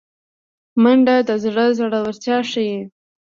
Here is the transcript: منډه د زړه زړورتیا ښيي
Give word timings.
منډه 0.81 1.15
د 1.27 1.29
زړه 1.43 1.65
زړورتیا 1.77 2.37
ښيي 2.51 2.77